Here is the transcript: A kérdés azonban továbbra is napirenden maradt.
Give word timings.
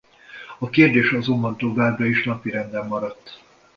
A 0.59 0.69
kérdés 0.69 1.11
azonban 1.11 1.57
továbbra 1.57 2.05
is 2.05 2.23
napirenden 2.23 2.87
maradt. 2.87 3.43